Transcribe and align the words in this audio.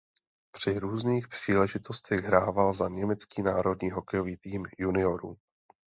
Při 0.51 0.79
různých 0.79 1.27
příležitostech 1.27 2.19
hrával 2.25 2.73
za 2.73 2.89
německý 2.89 3.41
národní 3.41 3.91
hokejový 3.91 4.37
tým 4.37 4.65
juniorů. 4.77 5.37